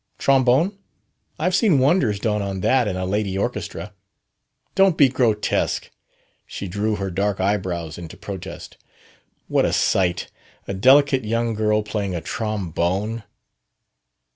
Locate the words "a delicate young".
10.67-11.53